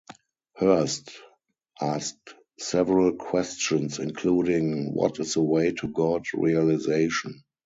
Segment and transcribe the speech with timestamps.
[0.55, 1.11] Hurst
[1.79, 7.43] asked several questions, including What is the way to God-realization?